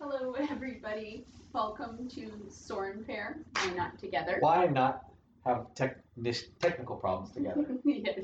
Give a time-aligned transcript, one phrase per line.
[0.00, 1.26] Hello, everybody.
[1.52, 3.40] Welcome to Soren Pair.
[3.64, 4.36] We're not together.
[4.38, 5.06] Why not
[5.44, 7.66] have techni- technical problems together?
[7.84, 8.20] yes.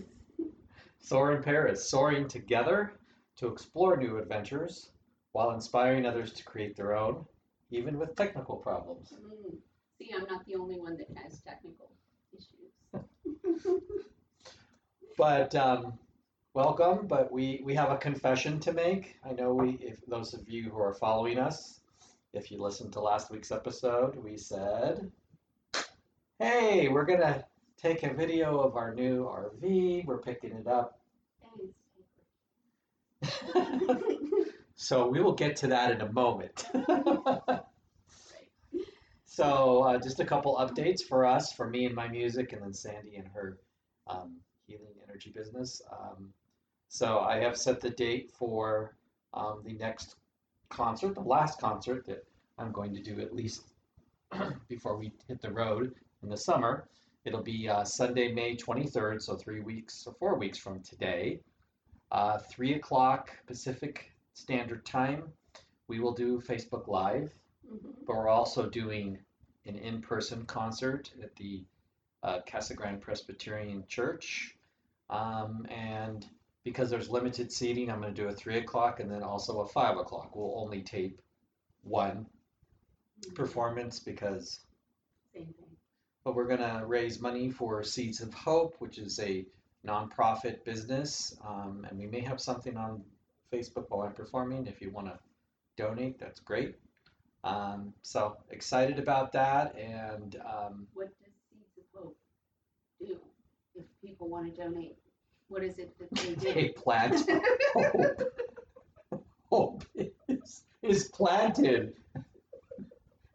[1.01, 2.93] Soren Pair is soaring together
[3.39, 4.91] to explore new adventures
[5.33, 7.25] while inspiring others to create their own,
[7.73, 9.13] even with technical problems.
[9.13, 9.57] Mm.
[9.99, 11.91] See, I'm not the only one that has technical
[12.33, 13.05] issues.
[15.17, 15.99] But um,
[16.55, 17.07] welcome.
[17.07, 19.17] But we we have a confession to make.
[19.29, 21.81] I know we, if those of you who are following us,
[22.33, 25.11] if you listened to last week's episode, we said,
[26.39, 27.45] "Hey, we're gonna
[27.77, 30.07] take a video of our new RV.
[30.07, 31.01] We're picking it up."
[34.77, 36.67] so we will get to that in a moment.
[39.27, 42.73] so uh, just a couple updates for us, for me and my music, and then
[42.73, 43.59] Sandy and her
[44.07, 45.81] um, healing energy business.
[45.91, 46.33] Um,
[46.95, 48.95] so I have set the date for
[49.33, 50.15] um, the next
[50.69, 52.25] concert, the last concert that
[52.57, 53.63] I'm going to do at least
[54.69, 56.87] before we hit the road in the summer.
[57.25, 61.41] It'll be uh, Sunday, May 23rd, so three weeks or four weeks from today,
[62.13, 65.25] uh, three o'clock Pacific Standard Time.
[65.89, 67.35] We will do Facebook Live,
[67.67, 68.07] Mhm.
[68.07, 69.19] but we're also doing
[69.67, 71.65] an in-person concert at the
[72.23, 74.57] uh, Casa Grande Presbyterian Church.
[75.11, 76.25] Um, and
[76.65, 79.67] because there's limited seating, I'm going to do a three o'clock and then also a
[79.67, 80.35] five o'clock.
[80.35, 81.21] We'll only tape
[81.83, 82.27] one
[83.35, 84.61] performance because
[85.35, 85.77] Same thing.
[86.25, 89.45] but we're going to raise money for Seeds of Hope, which is a
[89.87, 91.37] nonprofit business.
[91.47, 93.03] Um, and we may have something on
[93.53, 94.67] Facebook while I'm performing.
[94.67, 95.19] If you want to
[95.77, 96.77] donate, that's great.
[97.45, 99.77] Um, so excited about that.
[99.79, 102.17] And um, What does Seeds of Hope
[102.99, 103.19] do
[103.75, 104.97] if people want to donate?
[105.55, 106.53] What is it that they do?
[106.55, 107.31] they plant
[107.75, 108.23] hope.
[109.51, 109.85] Hope
[110.27, 111.95] is, is planted.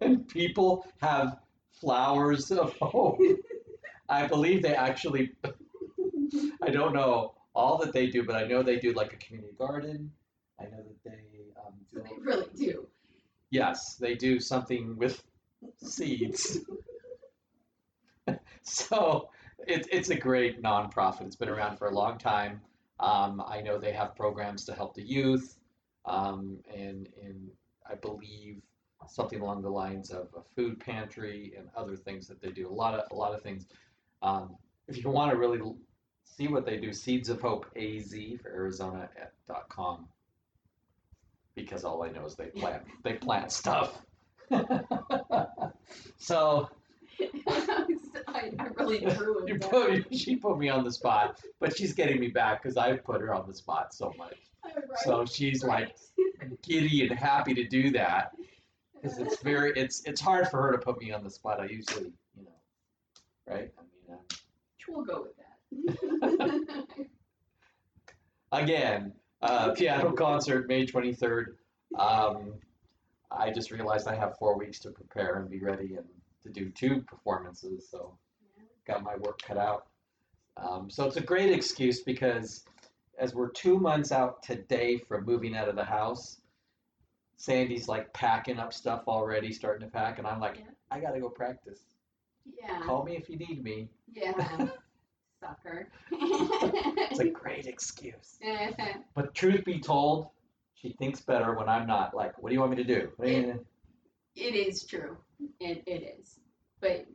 [0.02, 1.38] And people have
[1.72, 3.22] flowers of hope.
[4.10, 5.32] I believe they actually
[6.62, 9.54] I don't know all that they do, but I know they do like a community
[9.58, 10.12] garden.
[10.60, 11.22] I know that they
[11.66, 12.04] um, so do.
[12.04, 12.88] they really do.
[13.50, 15.24] Yes, they do something with
[15.78, 16.60] seeds.
[18.62, 19.30] so
[19.68, 21.22] it, it's a great nonprofit.
[21.22, 22.62] It's been around for a long time.
[23.00, 25.58] Um, I know they have programs to help the youth,
[26.06, 27.50] um, and and
[27.90, 28.62] I believe
[29.08, 32.68] something along the lines of a food pantry and other things that they do.
[32.68, 33.68] A lot of a lot of things.
[34.22, 34.56] Um,
[34.88, 35.62] if you want to really
[36.26, 39.10] see what they do, Seeds of Hope AZ for Arizona
[39.48, 40.08] dot com.
[41.56, 44.02] Because all I know is they plant they plant stuff.
[46.18, 46.70] so
[48.60, 49.72] I, I really drew you it.
[49.72, 50.06] down.
[50.12, 53.34] she put me on the spot, but she's getting me back because I put her
[53.34, 54.36] on the spot so much.
[54.64, 54.74] Right,
[55.04, 55.96] So she's like
[56.64, 58.32] giddy and happy to do that
[59.02, 61.60] because it's very it's it's hard for her to put me on the spot.
[61.60, 62.52] I usually you know
[63.48, 63.72] right.
[63.78, 64.36] I mean uh,
[64.88, 66.96] We'll go with that.
[68.52, 71.58] again uh, piano concert May twenty third.
[71.98, 72.54] Um,
[73.32, 76.06] I just realized I have four weeks to prepare and be ready and
[76.44, 77.88] to do two performances.
[77.90, 78.18] So
[78.90, 79.86] got my work cut out.
[80.58, 82.64] Um, so it's a great excuse because
[83.20, 86.42] as we're two months out today from moving out of the house,
[87.38, 90.66] Sandy's like packing up stuff already, starting to pack, and I'm like, Yeah.
[90.92, 91.82] I gotta go practice.
[92.46, 92.82] yeah.
[92.82, 93.90] Call me if you need me.
[94.12, 94.34] Yeah.
[95.40, 95.88] Sucker.
[96.12, 98.40] It's a great excuse.
[99.16, 100.30] But truth be told,
[100.74, 102.14] she thinks better when I'm not.
[102.16, 103.10] Like, what do you want me to do?
[103.24, 103.54] Yeah.
[104.36, 105.16] It is true.
[105.60, 106.40] It, it is.
[106.82, 107.06] But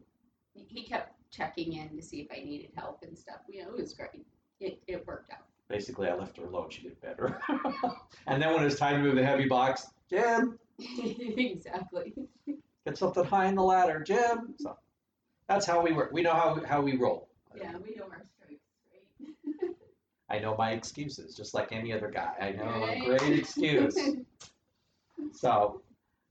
[0.54, 3.39] he kept checking in to see if I needed help and stuff.
[3.49, 4.27] You know, it was great.
[4.61, 5.39] It, it worked out.
[5.69, 6.69] Basically, I left her alone.
[6.71, 7.41] She did better.
[8.27, 12.12] and then when it was time to move the heavy box, Jim, exactly.
[12.87, 14.55] get something high in the ladder, Jim.
[14.59, 14.77] So
[15.49, 16.11] that's how we work.
[16.12, 17.28] We know how how we roll.
[17.56, 18.65] Yeah, we know our strengths,
[19.61, 19.71] right?
[20.31, 22.33] I know my excuses, just like any other guy.
[22.41, 23.01] I know Right.
[23.03, 23.97] a great excuse.
[25.33, 25.83] so,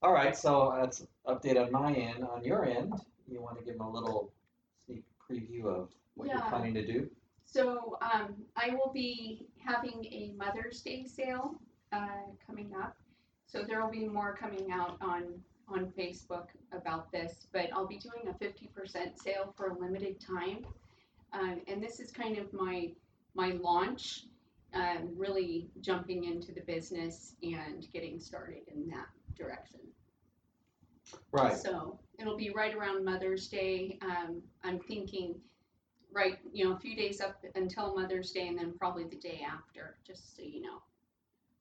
[0.01, 0.35] all right.
[0.37, 2.23] So that's update on my end.
[2.23, 2.93] On your end,
[3.27, 4.31] you want to give them a little
[5.33, 7.09] preview of what you're planning to do?
[7.45, 11.55] So um, I will be having a Mother's Day sale
[11.91, 12.07] uh,
[12.45, 12.95] coming up.
[13.45, 15.25] So there will be more coming out on
[15.69, 20.65] on Facebook about this, but I'll be doing a 50% sale for a limited time.
[21.31, 22.91] Um, and this is kind of my
[23.35, 24.25] my launch,
[24.73, 29.79] um, really jumping into the business and getting started in that direction.
[31.31, 31.57] Right.
[31.57, 33.97] So it'll be right around Mother's Day.
[34.01, 35.35] Um, I'm thinking,
[36.11, 39.41] right, you know, a few days up until Mother's Day, and then probably the day
[39.47, 40.81] after, just so you know.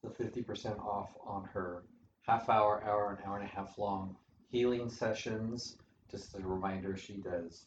[0.02, 1.84] The fifty percent off on her
[2.26, 4.16] half hour, hour, an hour and a half long
[4.50, 5.76] healing sessions.
[6.10, 7.66] Just a reminder, she does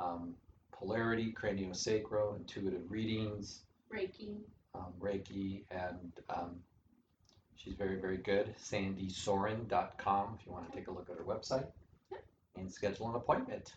[0.00, 0.34] um,
[0.72, 3.62] polarity, craniosacral, intuitive readings,
[3.92, 4.38] Reiki.
[4.74, 6.56] um, Reiki, and um,
[7.56, 8.54] she's very, very good.
[8.58, 11.66] SandySoren.com if you want to take a look at her website.
[12.56, 13.74] And schedule an appointment.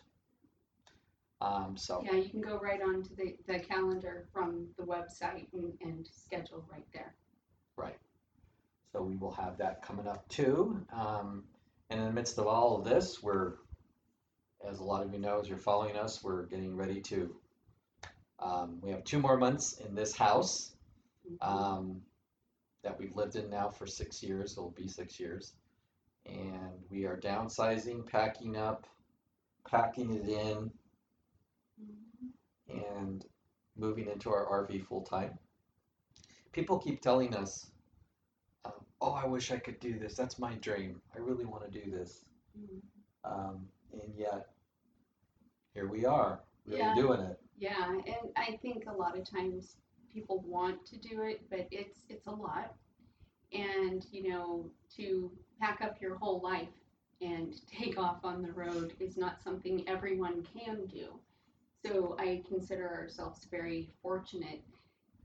[1.40, 5.72] Um, so, Yeah, you can go right onto the, the calendar from the website and,
[5.82, 7.14] and schedule right there.
[7.76, 7.96] Right.
[8.92, 10.84] So we will have that coming up too.
[10.92, 11.44] Um,
[11.88, 13.54] and in the midst of all of this, we're,
[14.68, 17.34] as a lot of you know, as you're following us, we're getting ready to.
[18.38, 20.72] Um, we have two more months in this house
[21.40, 22.00] um,
[22.82, 24.52] that we've lived in now for six years.
[24.52, 25.54] It'll be six years.
[26.26, 28.86] And we are downsizing, packing up,
[29.68, 30.72] packing it in,
[31.80, 32.32] Mhm.
[32.68, 33.26] and
[33.76, 35.38] moving into our RV full time.
[36.52, 37.70] People keep telling us,
[38.64, 40.16] um, "Oh, I wish I could do this.
[40.16, 41.00] That's my dream.
[41.14, 42.24] I really want to do this."
[42.58, 42.82] Mhm.
[43.24, 44.54] Um, and yet,
[45.74, 46.94] here we are, really Yeah.
[46.94, 47.40] doing it.
[47.56, 49.76] Yeah, and I think a lot of times
[50.12, 52.74] people want to do it, but it's it's a lot.
[53.52, 56.72] And you know, to pack up your whole life
[57.20, 61.08] and take off on the road is not something everyone can do.
[61.84, 64.62] So I consider ourselves very fortunate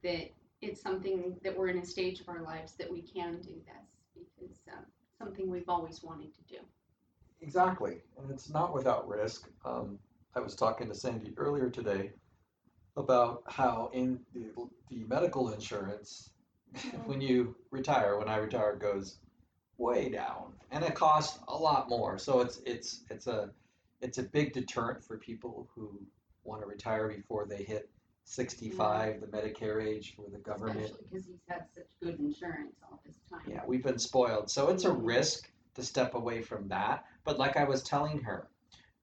[0.04, 0.32] that
[0.62, 3.86] it's something that we're in a stage of our lives that we can do this
[4.14, 4.86] because um,
[5.18, 6.60] something we've always wanted to do.
[7.42, 9.50] Exactly, and it's not without risk.
[9.66, 10.00] Um,
[10.36, 12.12] I was talking to Sandy earlier today
[12.98, 14.52] about how in the,
[14.90, 16.32] the medical insurance,
[17.06, 19.20] when you retire, when I retire, goes
[19.77, 22.18] way down, and it costs a lot more.
[22.18, 23.50] So it's it's it's a
[24.01, 26.00] it's a big deterrent for people who
[26.44, 27.89] want to retire before they hit
[28.25, 29.22] 65, mm-hmm.
[29.22, 30.80] the Medicare age for the government.
[30.80, 33.42] Especially because he's had such good insurance all this time.
[33.48, 34.50] Yeah, we've been spoiled.
[34.50, 37.06] So it's a risk to step away from that.
[37.24, 38.48] But like I was telling her,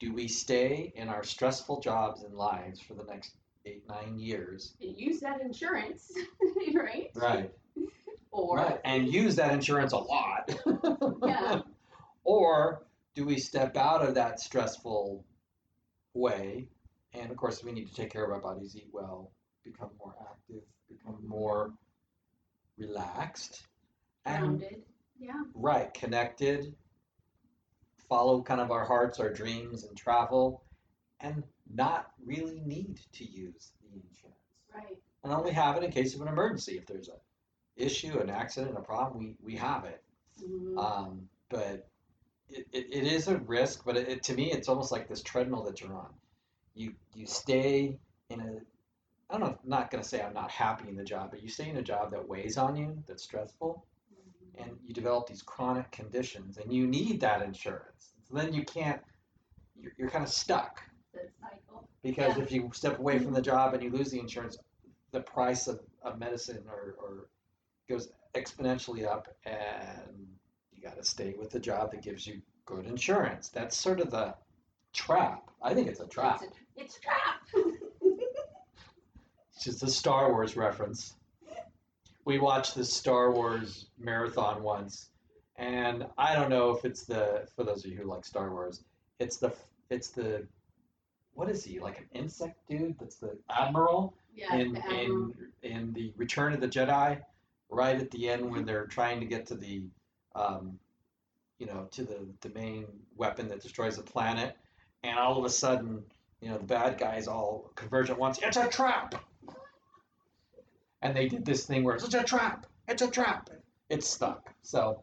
[0.00, 3.34] do we stay in our stressful jobs and lives for the next
[3.64, 4.74] eight, nine years?
[4.80, 6.12] use that insurance,
[6.74, 7.10] right?
[7.14, 7.52] Right.
[8.32, 8.80] Or Right.
[8.84, 10.50] And use that insurance a lot.
[11.24, 11.60] Yeah.
[12.24, 15.24] or do we step out of that stressful
[16.14, 16.68] way?
[17.12, 19.32] And of course, we need to take care of our bodies, eat well,
[19.64, 21.72] become more active, become more
[22.78, 23.66] relaxed.
[24.24, 24.82] And grounded.
[25.18, 25.42] Yeah.
[25.54, 26.74] Right, connected,
[28.08, 30.64] follow kind of our hearts, our dreams, and travel,
[31.20, 31.42] and
[31.72, 34.38] not really need to use the insurance.
[34.74, 34.96] Right.
[35.22, 36.76] And only have it in case of an emergency.
[36.78, 37.16] If there's a
[37.76, 40.02] issue, an accident, a problem, we, we have it.
[40.42, 40.78] Mhm.
[40.78, 41.88] Um, but
[42.48, 45.22] it, it, it is a risk, but it, it, to me, it's almost like this
[45.22, 46.10] treadmill that you're on.
[46.74, 47.98] You you stay
[48.30, 48.60] in a
[49.30, 49.58] I don't know.
[49.62, 51.82] I'm not gonna say I'm not happy in the job, but you stay in a
[51.82, 54.62] job that weighs on you, that's stressful, Mhm.
[54.64, 59.00] and you develop these chronic conditions and you need that insurance so then you can't
[59.80, 60.82] you're, you're kind of stuck
[61.14, 61.88] The cycle.
[62.02, 62.42] because Yeah.
[62.44, 64.58] if you step away from the job and you lose the insurance
[65.10, 67.28] the price of, of medicine or, or
[67.88, 70.26] goes exponentially up and
[70.72, 74.10] you got to stay with the job that gives you good insurance that's sort of
[74.10, 74.34] the
[74.92, 77.40] trap i think it's a trap It's a, it's a trap.
[79.54, 81.14] it's just a star wars reference
[82.24, 85.10] we watched the Star Wars marathon once,
[85.56, 88.84] and I don't know if it's the for those of you who like Star Wars,
[89.18, 89.52] it's the
[89.90, 90.46] it's the
[91.34, 92.96] what is he like an insect dude?
[92.98, 94.54] That's the admiral yeah.
[94.54, 95.32] in the admiral.
[95.62, 97.20] in in the Return of the Jedi,
[97.72, 99.82] right at the end when they're trying to get to the
[100.34, 100.78] um,
[101.58, 102.86] you know to the the main
[103.16, 104.56] weapon that destroys the planet,
[105.02, 106.02] and all of a sudden
[106.40, 108.38] you know the bad guys all converge at once.
[108.42, 109.14] It's a trap
[111.02, 113.50] and they did this thing where it's a trap, it's a trap,
[113.90, 114.54] it's stuck.
[114.62, 115.02] So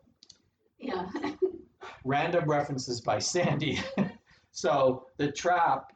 [0.80, 1.08] yeah.
[2.06, 3.80] random references by Sandy.
[4.52, 5.94] so the trap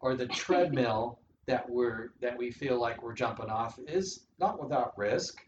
[0.00, 4.96] or the treadmill that we're that we feel like we're jumping off is not without
[4.98, 5.42] risk,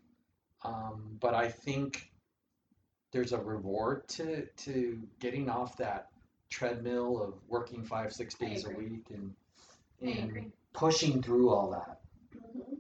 [0.65, 2.11] um, but I think
[3.13, 6.09] there's a reward to to getting off that
[6.51, 9.35] treadmill of working five six days a week and
[10.01, 12.01] and pushing through all that.
[12.33, 12.75] hmm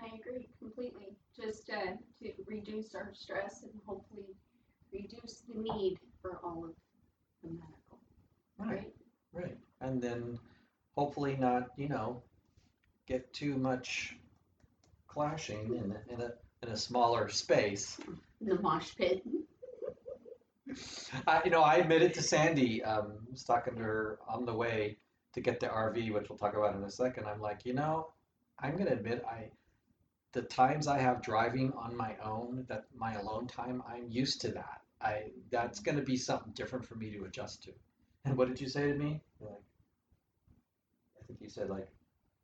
[0.00, 1.16] I agree completely.
[1.36, 4.34] Just uh, to reduce our stress and hopefully
[4.92, 6.70] reduce the need for all of
[7.42, 7.98] the medical.
[8.58, 8.92] Right.
[9.32, 9.56] Right.
[9.80, 10.38] And then
[10.96, 12.22] hopefully not, you know,
[13.06, 14.16] get too much
[15.06, 17.98] clashing in a, in a, in a smaller space.
[18.40, 19.22] The mosh pit.
[21.26, 24.52] I, you know, I admitted to Sandy, um, I was talking to her on the
[24.52, 24.98] way
[25.32, 27.26] to get the RV, which we'll talk about in a second.
[27.26, 28.12] I'm like, you know,
[28.58, 29.50] I'm going to admit I,
[30.32, 34.48] the times I have driving on my own, that my alone time, I'm used to
[34.48, 34.82] that.
[35.00, 37.72] I that's going to be something different for me to adjust to.
[38.24, 39.20] And what did you say to me?
[39.40, 39.62] You're like,
[41.20, 41.88] I think you said like,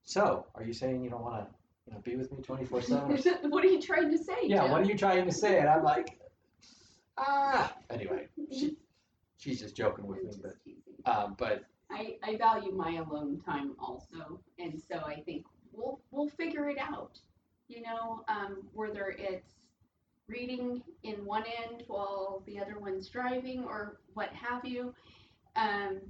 [0.04, 1.54] so are you saying you don't want to,
[1.86, 3.16] you know, be with me twenty four seven?
[3.50, 4.36] what are you trying to say?
[4.42, 4.70] Yeah, Jim?
[4.70, 5.58] what are you trying to say?
[5.58, 6.18] And I'm like,
[7.18, 7.74] ah.
[7.90, 8.76] Anyway, she,
[9.38, 14.40] she's just joking with me, but um, but I, I value my alone time also,
[14.58, 17.18] and so I think we'll we'll figure it out.
[17.68, 19.52] You know, um, whether it's
[20.26, 24.94] reading in one end while the other one's driving or what have you.
[25.56, 26.00] Um,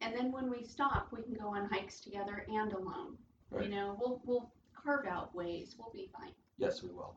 [0.00, 3.16] and then when we stop, we can go on hikes together and alone.
[3.50, 3.64] Right.
[3.64, 5.76] You know, we'll we'll carve out ways.
[5.78, 6.32] We'll be fine.
[6.58, 7.16] yes, we will.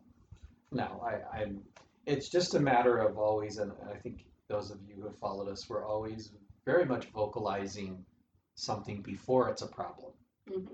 [0.72, 1.62] No, I, I'm.
[2.06, 5.50] It's just a matter of always, and I think those of you who have followed
[5.50, 6.32] us, we're always
[6.66, 8.04] very much vocalizing
[8.56, 10.12] something before it's a problem.
[10.48, 10.66] hmm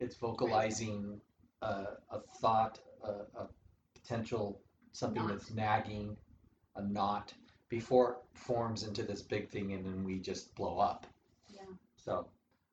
[0.00, 1.20] It's vocalizing
[1.62, 3.08] a, a thought, a,
[3.40, 3.48] a
[3.94, 4.60] potential
[4.92, 5.32] something Knot.
[5.38, 6.16] that's nagging,
[6.76, 7.32] a knot
[7.68, 11.06] before it forms into this big thing, and then we just blow up.
[11.48, 11.62] Yeah.
[11.96, 12.28] So,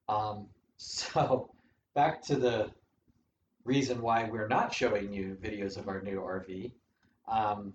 [0.09, 1.49] um, so
[1.95, 2.71] back to the
[3.65, 6.71] reason why we're not showing you videos of our new RV.
[7.27, 7.73] Um,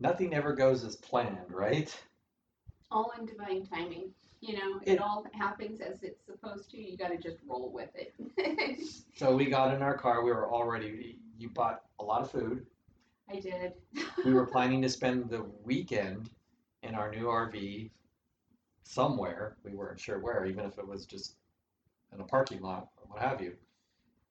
[0.00, 1.94] nothing ever goes as planned, right?
[2.90, 4.10] All in divine timing.
[4.40, 6.76] You know, It- it all happens as it's supposed to.
[6.78, 8.14] You got to just roll with it.
[9.16, 10.24] So we got in our car.
[10.24, 11.20] We were already.
[11.38, 12.66] You bought a lot of food.
[13.30, 13.74] I did.
[14.24, 16.30] We were planning to spend the weekend
[16.82, 17.90] in our new RV
[18.82, 19.56] somewhere.
[19.64, 21.36] We weren't sure where, even if it was just
[22.12, 23.56] in a parking lot or what have you,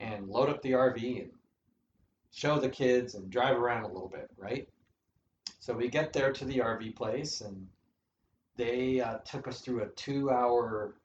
[0.04, 1.32] and load up the RV and
[2.32, 4.68] show the kids and drive around a little bit, right?
[5.60, 7.68] So we get there to the RV place, and
[8.58, 10.96] they uh, took us through a two-hour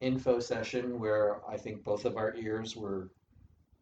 [0.00, 3.10] info session where I think both of our ears were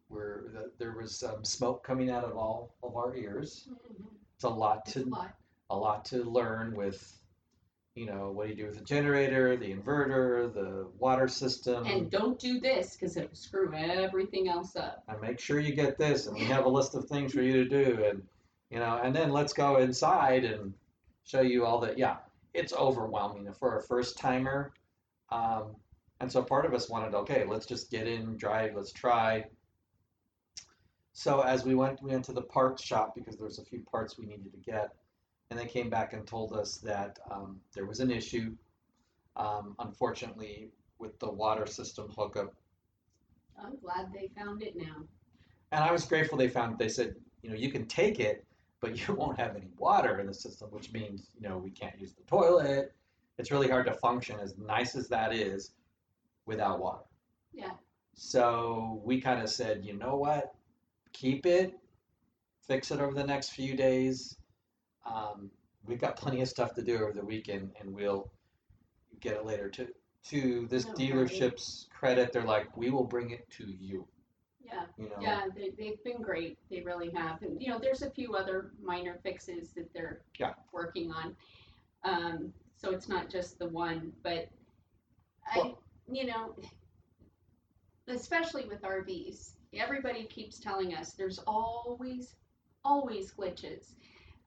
[0.09, 3.69] were there was some smoke coming out of all of our ears.
[4.35, 5.33] It's a lot It's a to lot.
[5.69, 7.20] a lot to learn with,
[7.95, 12.09] you know, what do you do with the generator, the inverter, the water system, And
[12.09, 15.03] don't do this because it'll screw everything else up.
[15.09, 17.63] and make sure you get this, and we have a list of things for you
[17.63, 18.23] to do, and
[18.69, 20.73] you know, and then let's go inside and
[21.25, 21.97] show you all that.
[21.97, 22.17] Yeah,
[22.53, 24.71] it's overwhelming for a first timer,
[25.29, 25.75] um,
[26.21, 29.43] and so part of us wanted, okay, let's just get in, drive, let's try.
[31.11, 33.81] So as we went, we went to the parts shop because there was a few
[33.81, 34.91] parts we needed to get,
[35.51, 38.55] and they came back and told us that um, there was an issue,
[39.35, 42.55] um, unfortunately, with the water system hookup
[43.63, 45.03] I'm glad they found it now.
[45.71, 46.73] and I was grateful they found.
[46.73, 46.79] It.
[46.79, 48.45] They said, you know, you can take it,
[48.79, 51.99] but you won't have any water in the system, which means you know we can't
[51.99, 52.93] use the toilet.
[53.37, 55.71] It's really hard to function, as nice as that is,
[56.45, 57.03] without water.
[57.53, 57.71] Yeah.
[58.13, 60.53] So we kind of said, you know what,
[61.13, 61.73] keep it,
[62.67, 64.37] fix it over the next few days.
[65.05, 65.49] Um,
[65.85, 68.31] we've got plenty of stuff to do over the weekend, and we'll
[69.19, 69.69] get it later.
[69.69, 69.87] To
[70.29, 70.99] to this No, right.
[70.99, 74.07] dealership's credit, they're like, we will bring it to you.
[74.63, 74.85] Yeah.
[74.95, 75.15] You know.
[75.19, 76.59] Yeah, they, they've been great.
[76.69, 77.41] They really have.
[77.41, 80.53] And, you know, there's a few other minor fixes that they're Yeah.
[80.71, 81.35] working on.
[82.03, 84.47] Um, so it's not just the one, but
[85.51, 85.81] I, Well-
[86.11, 86.55] you know,
[88.07, 92.35] especially with RVs, everybody keeps telling us there's always,
[92.83, 93.93] always glitches.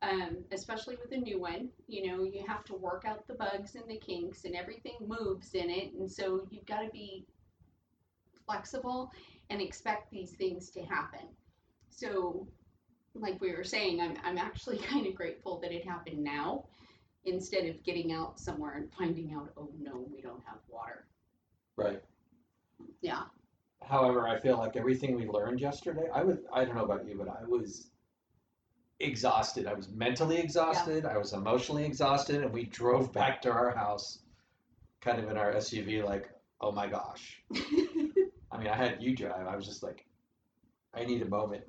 [0.04, 3.74] Um, especially with a new one, you know, you have to work out the bugs
[3.74, 7.24] and the kinks, and everything moves in it, and so you've got to be
[8.44, 9.10] flexible
[9.48, 11.26] and expect these things to happen.
[11.88, 12.46] So,
[13.14, 16.64] like we were saying, I'm, I'm actually kind of grateful that it happened now
[17.24, 21.06] instead of getting out somewhere and finding out, oh no, we don't have water.
[21.76, 22.02] Right.
[23.00, 23.22] Yeah.
[23.82, 27.16] However, I feel like everything we learned yesterday, I was, I don't know about you,
[27.16, 27.90] but I was
[29.00, 29.66] exhausted.
[29.66, 31.04] I was mentally exhausted.
[31.04, 32.42] I was emotionally exhausted.
[32.42, 34.20] And we drove back to our house
[35.00, 37.42] kind of in our SUV, like, oh my gosh.
[37.54, 39.46] I mean, I had you drive.
[39.46, 40.06] I was just like,
[40.94, 41.64] I need a moment.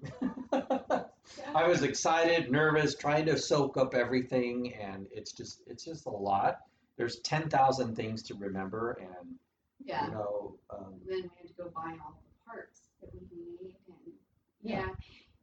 [0.52, 4.74] I was excited, nervous, trying to soak up everything.
[4.76, 6.60] And it's just, it's just a lot.
[6.98, 8.98] There's 10,000 things to remember.
[9.02, 9.36] And,
[9.84, 10.06] yeah.
[10.06, 13.74] you know, um, then we had to go buy all the parts that we need
[13.88, 14.14] and
[14.62, 14.80] Yeah.
[14.80, 14.88] yeah.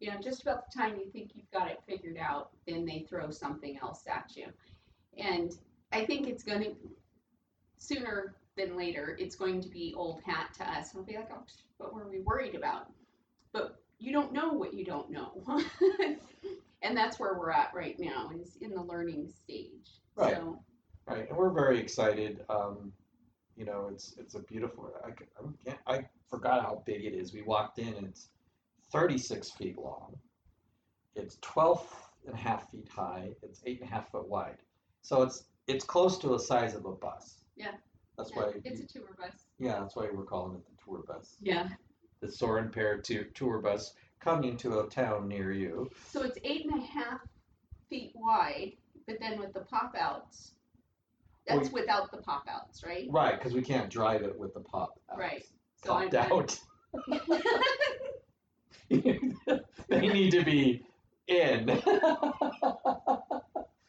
[0.02, 3.06] You know just about the time you think you've got it figured out then they
[3.08, 4.46] throw something else at you
[5.16, 5.58] and
[5.92, 6.74] i think it's going to
[7.78, 11.42] sooner than later it's going to be old hat to us we'll be like oh
[11.78, 12.90] what were we worried about
[13.52, 15.42] but you don't know what you don't know
[16.82, 20.36] and that's where we're at right now is in the learning stage Right.
[20.36, 20.58] so
[21.06, 22.44] Right, and we're very excited.
[22.48, 22.92] Um,
[23.56, 24.92] you know, it's it's a beautiful.
[25.04, 25.12] I, I
[25.64, 25.78] can't.
[25.86, 27.32] I forgot how big it is.
[27.32, 28.28] We walked in and it's
[28.92, 30.14] 36 feet long.
[31.16, 31.86] It's 12
[32.26, 33.30] and a half feet high.
[33.42, 34.58] It's eight and a half foot wide.
[35.02, 37.36] So it's it's close to the size of a bus.
[37.56, 37.72] Yeah.
[38.18, 38.52] That's Yeah, why.
[38.64, 39.46] It's you- a tour bus.
[39.58, 41.36] yeah, that's why we're calling it the tour bus.
[41.40, 41.68] Yeah.
[42.20, 45.90] The Soren Pair to tour bus coming to a town near you.
[46.10, 47.20] So it's eight and a half
[47.88, 48.72] feet wide,
[49.06, 50.52] but then with the pop outs,
[51.48, 53.08] Well, that's without the pop outs, right?
[53.10, 55.18] Right, because we can't drive it with the pop out.
[55.18, 55.44] Right.
[55.84, 56.60] So Popped I'm- out.
[59.88, 60.84] they need to be
[61.28, 61.68] in.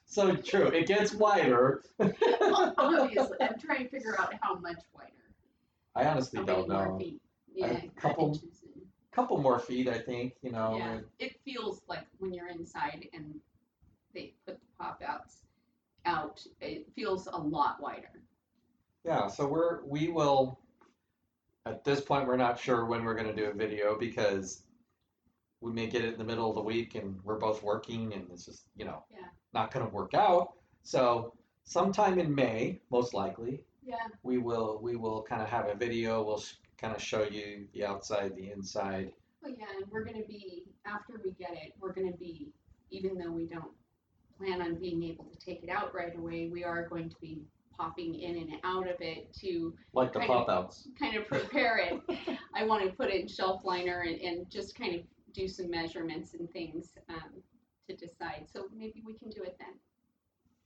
[0.06, 0.68] so true.
[0.68, 1.84] It gets wider.
[2.00, 5.10] Obviously, I'm trying to figure out how much wider.
[5.96, 6.98] I honestly How don't know.
[6.98, 7.22] feet?
[7.56, 8.40] A Yeah, couple-
[9.12, 10.34] couple more feet, I think.
[10.42, 10.78] You know.
[10.78, 13.36] Yeah, it feels like when you're inside and
[14.14, 15.38] they put the pop outs
[16.06, 18.10] out, it feels a lot wider.
[19.06, 20.60] Yeah, so we're we will
[21.66, 24.64] at this point we're not sure when we're gonna do a video because
[25.64, 28.30] we may get it in the middle of the week and we're both working and
[28.32, 29.28] it's just, you know, Yeah.
[29.54, 30.54] not gonna work out.
[30.84, 34.08] So sometime in May, most likely, Yeah.
[34.24, 36.22] we will we will kind of have a video.
[36.22, 36.44] We'll
[36.78, 39.14] kind of show you the outside, the inside.
[39.42, 42.52] Well, yeah, and we're gonna be, after we get it, we're gonna be,
[42.92, 43.72] even though we don't
[44.38, 47.42] plan on being able to take it out right away, we are going to be
[47.78, 50.90] popping in and out of it to Like the of- pop outs.
[51.00, 52.02] kind of prepare it.
[52.54, 55.02] I want to put it in shelf liner and, and just kind of
[55.34, 57.42] do some measurements and things um,
[57.90, 58.46] to decide.
[58.52, 59.76] So maybe we can do it then.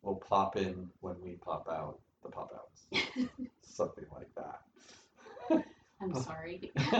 [0.01, 3.05] We'll pop in when we pop out the pop outs.
[3.61, 4.61] Something like that.
[6.01, 6.71] I'm sorry.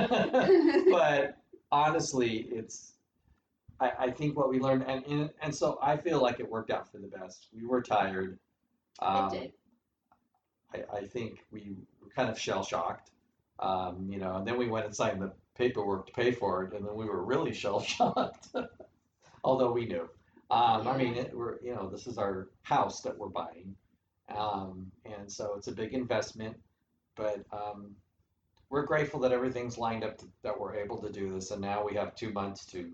[0.92, 1.38] but
[1.72, 2.94] honestly, it's
[3.80, 6.72] I, I think what we learned and, and and so I feel like it worked
[6.72, 7.48] out for the best.
[7.54, 8.40] We were tired.
[9.00, 9.52] Um, it did.
[10.74, 13.12] I, I think we were kind of shell shocked.
[13.60, 16.74] Um, you know, and then we went and signed the paperwork to pay for it,
[16.74, 18.50] and then we were really shell shocked.
[19.44, 20.10] Although we knew.
[20.50, 23.76] Um, I mean, it, we're you know this is our house that we're buying,
[24.36, 26.56] um, and so it's a big investment.
[27.16, 27.96] But um,
[28.70, 31.84] we're grateful that everything's lined up to, that we're able to do this, and now
[31.86, 32.92] we have two months to,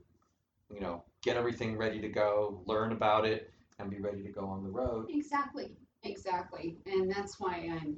[0.74, 4.46] you know, get everything ready to go, learn about it, and be ready to go
[4.46, 5.08] on the road.
[5.10, 5.76] Exactly.
[6.04, 6.78] Exactly.
[6.86, 7.98] And that's why I'm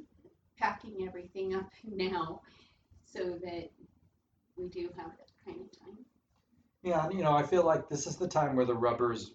[0.58, 2.42] packing everything up now
[3.04, 3.72] so that
[4.58, 5.98] we do have that kind of time.
[6.84, 9.32] Yeah, and you know, I feel like this is the time where the rubbers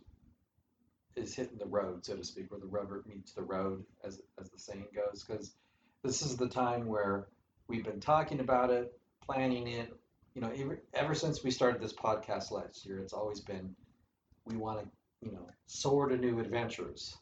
[1.17, 4.51] is hitting the road, so to speak, where the rubber meets the road, as as
[4.51, 5.55] the saying goes, because
[6.03, 7.27] this is the time where
[7.69, 8.93] we've been talking about it,
[9.25, 9.93] planning it.
[10.35, 13.75] You know, ever, ever since we started this podcast last year, it's always been
[14.47, 14.87] we want to,
[15.27, 17.17] you know, soar to new adventures,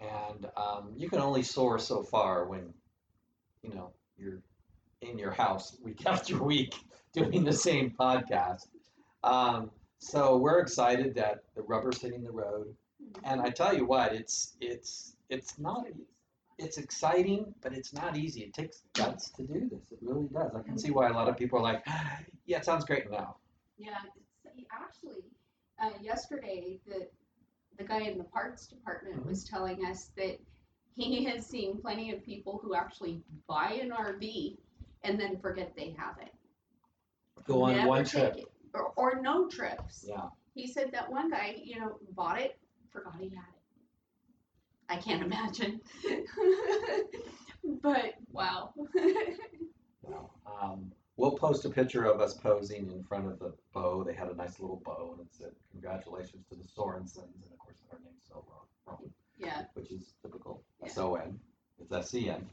[0.00, 2.72] and um, you can only soar so far when,
[3.62, 4.40] you know, you're
[5.02, 6.74] in your house week after week
[7.12, 8.68] doing the same podcast.
[9.24, 12.74] Um, so we're excited that the rubber's hitting the road,
[13.24, 15.86] and I tell you what, it's it's it's not
[16.58, 18.42] it's exciting, but it's not easy.
[18.42, 19.90] It takes guts to do this.
[19.92, 20.52] It really does.
[20.54, 21.84] I can see why a lot of people are like,
[22.46, 23.36] yeah, it sounds great now.
[23.78, 25.24] Yeah, it's, actually,
[25.82, 27.08] uh, yesterday, the,
[27.78, 29.26] the guy in the parts department Mhm.
[29.26, 30.38] was telling us that
[30.94, 34.58] he has seen plenty of people who actually buy an RV
[35.04, 36.32] and then forget they have it.
[37.46, 38.36] Go on Never one take trip.
[38.36, 40.04] it, Or, or no trips.
[40.08, 40.28] Yeah.
[40.54, 42.58] He said that one guy, you know, bought it,
[42.90, 44.88] forgot he had it.
[44.88, 45.80] I can't imagine.
[47.82, 48.72] but wow.
[50.02, 50.30] Wow.
[50.46, 54.04] Um, we'll post a picture of us posing in front of the bow.
[54.04, 57.58] They had a nice little bow, and it said, "Congratulations to the Sorensens," and of
[57.58, 59.62] course, our name's so wrong, wrong yeah.
[59.74, 60.62] which is typical.
[60.80, 60.88] Yeah.
[60.88, 61.38] S O N.
[61.80, 62.46] It's S E N.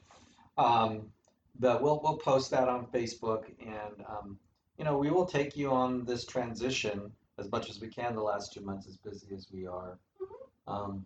[0.57, 1.11] Um,
[1.59, 4.37] but we'll we'll post that on Facebook, and um,
[4.77, 8.15] you know we will take you on this transition as much as we can.
[8.15, 9.99] The last two months, as busy as we are.
[10.67, 11.05] Um,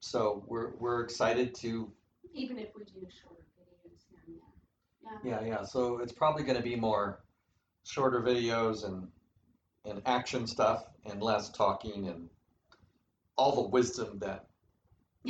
[0.00, 1.90] so we're we're excited to
[2.34, 5.40] Even if we do shorter videos here and there.
[5.40, 5.62] yeah yeah.
[5.64, 7.24] So it's probably going to be more
[7.84, 9.08] shorter videos and
[9.84, 12.28] and action stuff and less talking and
[13.36, 14.46] all the wisdom that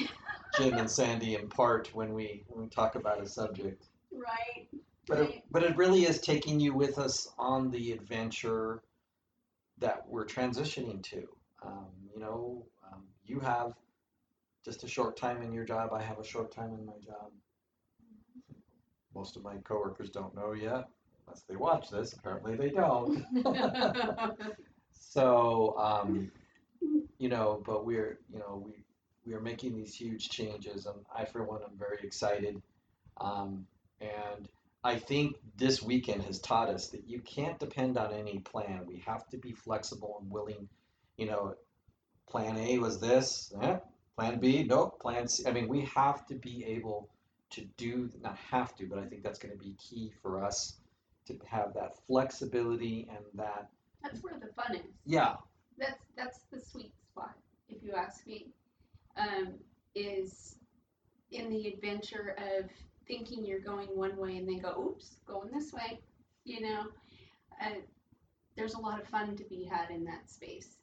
[0.59, 3.87] Jim and Sandy impart when we when we talk about a subject.
[4.15, 4.69] Right.
[5.07, 8.83] But it, but it really is taking you with us on the adventure
[9.79, 11.29] that we're transitioning to.
[11.63, 13.75] Um, you know, um, you have
[14.65, 15.93] just a short time in your job.
[15.93, 17.31] I have a short time in my job.
[19.15, 20.89] Most of my coworkers don't know yet,
[21.27, 22.13] unless they watch this.
[22.15, 23.25] Apparently, they don't.
[25.15, 26.31] So, um,
[27.19, 28.85] you know, but we're, you know, we
[29.25, 32.61] we are making these huge changes, and I, for one, am very excited.
[33.21, 33.67] Um,
[34.01, 34.49] and
[34.83, 38.85] I think this weekend has taught us that you can't depend on any plan.
[38.87, 40.69] We have to be flexible and willing.
[41.17, 41.55] You know,
[42.29, 43.79] plan A was this, eh,
[44.17, 45.47] plan B, nope, plan C.
[45.47, 47.09] I mean, we have to be able
[47.51, 50.77] to do, not have to, but I think that's going to be key for us
[51.27, 53.69] to have that flexibility and that,
[54.03, 54.83] That's where the fun is.
[55.07, 55.37] yeah,
[55.79, 57.35] That's that's the sweet spot,
[57.69, 58.49] if you ask me.
[59.17, 59.55] Um,
[59.95, 60.57] is
[61.31, 62.69] in the adventure of
[63.07, 66.01] thinking you're going one way and then go, oops, going this way.
[66.45, 66.85] You know,
[67.63, 67.71] uh,
[68.57, 70.77] there's a lot of fun to be had in that space.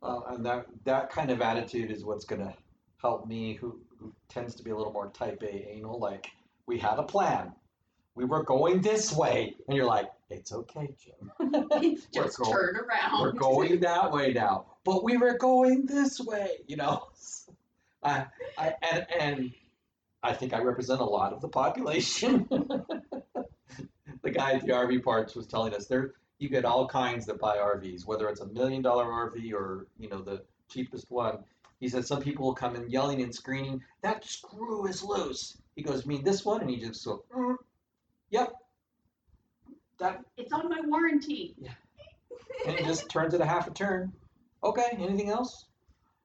[0.00, 2.54] Well, and that that kind of attitude is what's going to
[3.00, 6.00] help me, who, who tends to be a little more type A anal.
[6.00, 6.28] Like
[6.66, 7.52] we had a plan,
[8.14, 11.30] we were going this way, and you're like, it's okay, Jim.
[12.12, 13.20] Just going- turn around.
[13.20, 16.48] we're going that way now, but we were going this way.
[16.66, 17.08] You know,
[18.02, 18.26] I,
[18.58, 19.52] I and and
[20.22, 22.46] I think I represent a lot of the population.
[22.50, 27.38] the guy at the RV parks was telling us there you get all kinds that
[27.38, 31.38] buy RVs, whether it's a million dollar RV or you know the cheapest one.
[31.80, 35.82] He said some people will come in yelling and screaming, "That screw is loose." He
[35.82, 37.56] goes, "You mean this one?" And he just goes, mm,
[38.30, 38.52] "Yep."
[39.98, 41.56] That It's on my warranty.
[42.66, 44.12] and he just turns it a half a turn.
[44.64, 45.66] Okay, anything else?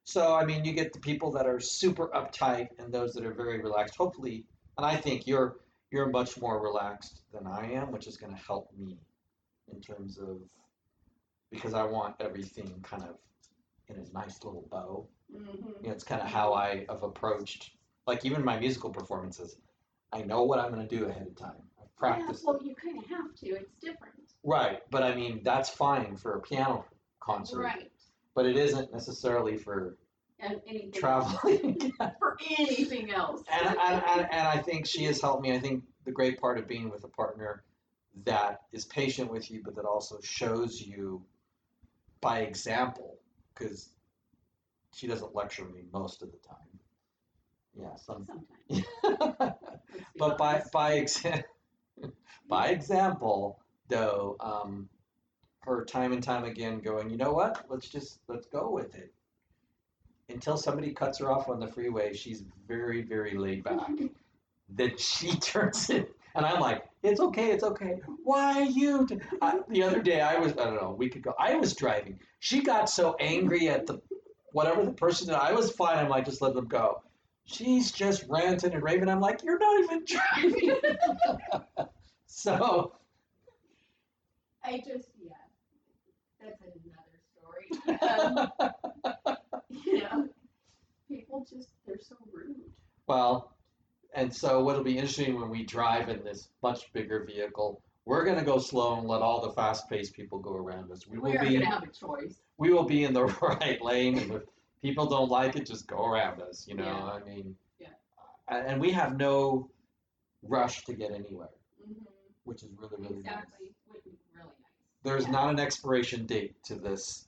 [0.07, 3.33] So I mean, you get the people that are super uptight and those that are
[3.33, 3.95] very relaxed.
[3.97, 4.45] Hopefully,
[4.77, 5.57] and I think you're
[5.91, 8.97] you're much more relaxed than I am, which is going to help me
[9.73, 10.39] in terms of
[11.51, 13.15] because I want everything kind of
[13.89, 15.07] in a nice little bow.
[15.29, 17.71] hmm You know, it's kind of how I have approached
[18.05, 19.57] like even my musical performances.
[20.13, 21.61] I know what I'm going to do ahead of time.
[21.81, 22.43] I've practiced.
[22.45, 23.47] Yeah, well, you kind of have to.
[23.47, 24.13] It's different.
[24.43, 26.85] Right, but I mean that's fine for a piano
[27.19, 27.59] concert.
[27.59, 27.91] Right.
[28.37, 29.97] But it isn't necessarily for
[30.39, 31.91] And anything traveling.
[32.19, 33.41] for anything else.
[33.51, 35.53] and, and, and, and I think she has helped me.
[35.55, 37.63] I think the great part of being with a partner
[38.25, 41.25] that is patient with you, but that also shows you
[42.21, 43.17] by example,
[43.55, 43.89] because
[44.93, 46.79] she doesn't lecture me most of the time.
[47.75, 48.27] Yeah, some.
[48.69, 49.55] Sometimes.
[50.19, 51.43] but by by exa-
[52.47, 54.89] by example, though, um,
[55.67, 57.65] her time and time again going, you know what?
[57.69, 59.13] Let's just let's go with it.
[60.29, 63.89] Until somebody cuts her off on the freeway, she's very very laid back.
[64.69, 67.99] then she turns it, and I'm like, it's okay, it's okay.
[68.23, 69.05] Why are you?
[69.05, 71.75] d-" I, the other day, I was I don't know, a week ago, I was
[71.75, 72.19] driving.
[72.39, 74.01] She got so angry at the
[74.53, 75.97] whatever the person that I was fine.
[75.97, 77.03] I'm like, just let them go.
[77.45, 79.09] She's just ranting and raving.
[79.09, 80.05] I'm like, you're not even
[81.75, 81.89] driving.
[82.25, 82.93] so
[84.67, 85.07] I just
[87.87, 88.51] another.
[89.25, 89.37] Um,
[89.85, 90.29] you know,
[91.07, 92.55] people just they're so rude.
[93.07, 93.55] well,
[94.13, 98.43] and so what'll be interesting when we drive in this much bigger vehicle, we're gonna
[98.43, 101.07] go slow and let all the fast-paced people go around us.
[101.07, 102.41] We We, will are be gonna in, have a choice.
[102.57, 104.43] we will be in the right lane, and if
[104.81, 106.65] people don't like it, just go around us.
[106.67, 107.03] You know, Yeah.
[107.03, 107.87] I mean, Yeah.
[108.47, 109.69] and we have no
[110.43, 111.49] rush to get anywhere,
[111.85, 111.93] hmm
[112.45, 113.33] which is really really nice.
[113.43, 114.45] Exactly, would really nice.
[115.03, 115.31] There's Yeah.
[115.31, 117.26] not an expiration date to this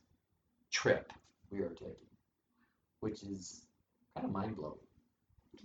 [0.71, 1.12] trip
[1.51, 1.95] we are taking,
[2.99, 3.65] which is
[4.15, 4.77] kind of mind blowing.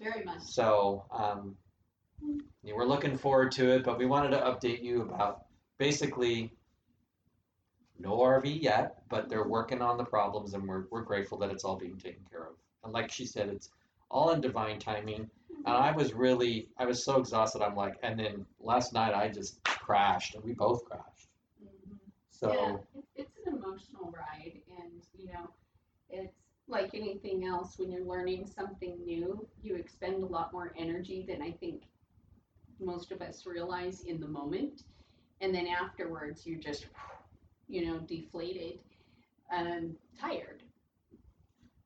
[0.03, 0.43] Very much.
[0.43, 1.57] So um,
[2.63, 5.45] we're looking forward to it, but we wanted to update you about
[5.79, 6.53] basically
[7.99, 11.65] no RV yet, but they're working on the problems, and we're we're grateful that it's
[11.65, 12.55] all being taken care of.
[12.83, 13.71] And like she said, it's
[14.11, 15.31] all in divine timing.
[15.67, 17.63] And I was really, I was so exhausted.
[17.63, 21.29] I'm like, and then last night I just crashed, and we both crashed.
[21.63, 21.97] Mhm.
[22.31, 22.53] So.
[22.95, 24.54] yeah, it's an emotional ride,
[25.35, 25.51] know,
[26.11, 26.35] it's
[26.69, 27.79] like anything else.
[27.79, 31.83] When you're learning something new, you expend a lot more energy than I think
[32.81, 34.83] most of us realize in the moment,
[35.41, 36.87] and then afterwards you're just,
[37.69, 38.81] you know, deflated,
[39.55, 40.63] um, tired.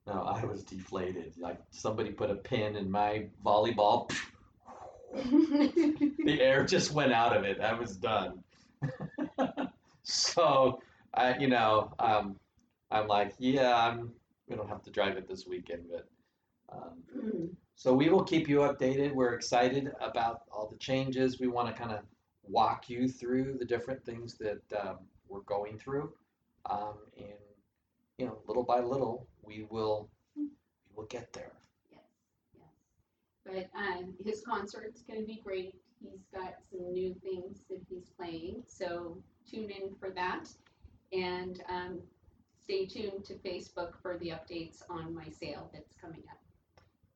[0.07, 1.33] No, I was deflated.
[1.37, 4.11] Like somebody put a pin in my volleyball.
[5.13, 7.59] the air just went out of it.
[7.59, 8.43] I was done.
[10.03, 10.79] so,
[11.13, 12.37] I, you know, um,
[12.91, 14.11] I'm like, yeah, I'm.
[14.47, 16.07] We don't have to drive it this weekend, but.
[16.71, 17.49] Um, Mm.
[17.75, 19.13] so we will keep you updated.
[19.13, 21.39] We're excited about all the changes.
[21.39, 22.05] We want to kind of
[22.43, 24.97] walk you through the different things that um,
[25.27, 26.13] we're going through,
[26.69, 27.27] um, and
[28.19, 30.49] you know, little by little, we will we
[30.95, 31.53] will get there.
[31.91, 32.01] Yes,
[32.53, 32.67] yes.
[33.45, 35.75] But um, his concert's going to be great.
[36.01, 39.17] He's got some new things that he's playing, so
[39.49, 40.49] tune in for that.
[41.11, 41.99] And um,
[42.69, 46.37] stay tuned to Facebook for the updates on my sale that's coming up.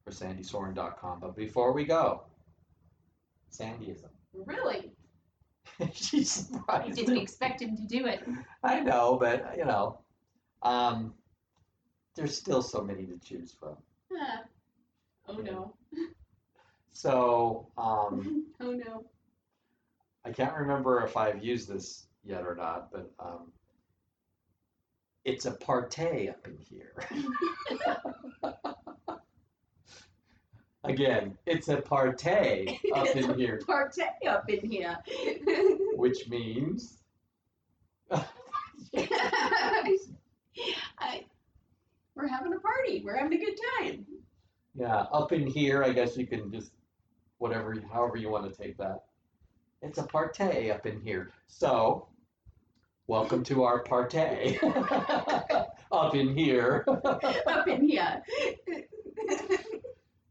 [0.04, 1.20] for sandysoren.com.
[1.20, 2.24] But before we go,
[3.52, 4.10] Sandyism.
[4.34, 4.94] Really?
[5.94, 8.28] She's I didn't expect him to do it.
[8.64, 10.00] I know, but you know,
[10.64, 11.14] um,
[12.16, 13.78] there's still so many to choose from.
[14.12, 14.42] Ah.
[15.28, 15.76] Oh no.
[16.94, 19.06] So um, Oh no.
[20.26, 23.52] I can't remember if I've used this yet or not, but um,
[25.26, 26.94] it's a partay up in here.
[30.86, 34.98] Again, it's a partay up in here, Partay up in here.
[35.96, 36.98] which means
[41.00, 41.24] I,
[42.16, 43.02] we're having a party.
[43.04, 44.06] We're having a good time.
[44.76, 45.84] yeah, up in here.
[45.86, 46.74] I guess you can just
[47.38, 49.06] whatever, however you want to take that.
[49.82, 51.32] It's a partay up in here.
[51.48, 52.08] So,
[53.08, 54.58] welcome to our partay
[55.92, 56.86] up in here.
[57.06, 58.22] up in here.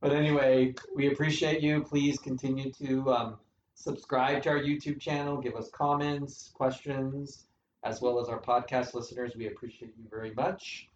[0.01, 1.81] But anyway, we appreciate you.
[1.81, 3.37] Please continue to um,
[3.75, 7.47] subscribe to our YouTube channel, give us comments, questions,
[7.85, 9.37] as well as our podcast listeners.
[9.37, 10.89] We appreciate you very much.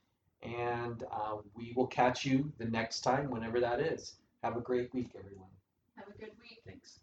[0.42, 4.16] And uh, we will catch you the next time, whenever that is.
[4.42, 5.50] Have a great week, everyone.
[5.94, 6.58] Have a good week.
[6.66, 6.98] Thanks.